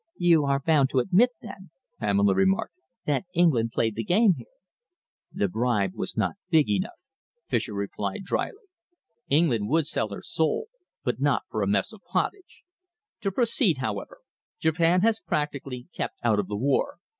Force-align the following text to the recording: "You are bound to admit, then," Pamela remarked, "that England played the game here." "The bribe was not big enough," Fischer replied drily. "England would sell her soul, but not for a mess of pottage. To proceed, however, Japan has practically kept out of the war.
"You 0.17 0.45
are 0.45 0.59
bound 0.59 0.89
to 0.89 0.97
admit, 0.99 1.29
then," 1.43 1.69
Pamela 1.99 2.33
remarked, 2.33 2.73
"that 3.05 3.25
England 3.35 3.71
played 3.71 3.93
the 3.93 4.03
game 4.03 4.33
here." 4.35 4.55
"The 5.31 5.47
bribe 5.47 5.93
was 5.93 6.17
not 6.17 6.37
big 6.49 6.71
enough," 6.71 6.97
Fischer 7.47 7.75
replied 7.75 8.23
drily. 8.23 8.65
"England 9.29 9.69
would 9.69 9.85
sell 9.85 10.09
her 10.09 10.23
soul, 10.23 10.69
but 11.03 11.21
not 11.21 11.43
for 11.51 11.61
a 11.61 11.67
mess 11.67 11.93
of 11.93 12.01
pottage. 12.01 12.63
To 13.19 13.31
proceed, 13.31 13.77
however, 13.77 14.21
Japan 14.57 15.01
has 15.01 15.19
practically 15.19 15.87
kept 15.93 16.15
out 16.23 16.39
of 16.39 16.47
the 16.47 16.57
war. 16.57 16.97